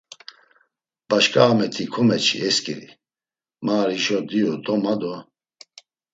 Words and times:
Başǩa 1.07 1.41
a 1.51 1.53
miti 1.57 1.83
komeçi 1.93 2.37
e 2.47 2.49
sǩiri, 2.55 2.89
ma; 3.65 3.73
ar 3.81 3.89
hişo 3.93 4.17
diyu 4.29 4.53
do, 4.63 4.75
ma 4.83 4.93
do… 5.01 5.13